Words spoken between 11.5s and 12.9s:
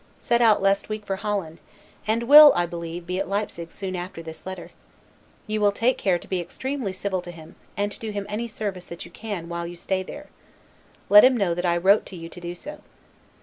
that I wrote to you to do so.